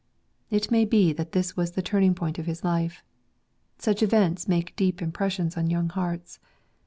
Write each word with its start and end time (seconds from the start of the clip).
It 0.49 0.71
may 0.71 0.83
be 0.83 1.13
that 1.13 1.31
this 1.31 1.55
was 1.55 1.73
the 1.73 1.83
turning 1.83 2.15
point 2.15 2.39
of 2.39 2.47
his 2.47 2.63
life. 2.63 3.03
Such 3.77 4.01
events 4.01 4.47
make 4.47 4.75
deep 4.75 4.97
impres 4.97 5.33
sions 5.33 5.55
on 5.55 5.69
young 5.69 5.89
hearts. 5.89 6.39